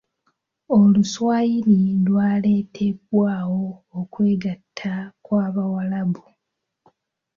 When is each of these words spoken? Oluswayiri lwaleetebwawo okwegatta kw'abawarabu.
Oluswayiri 0.77 1.79
lwaleetebwawo 2.05 3.63
okwegatta 3.99 4.93
kw'abawarabu. 5.23 6.25